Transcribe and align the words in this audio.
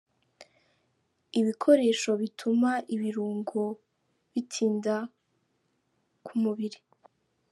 Ibikoresho 1.39 2.11
bituma 2.21 2.71
ibirungo 2.95 3.61
bitinda 4.31 4.95
ku 6.25 6.33
mubiri. 6.41 6.79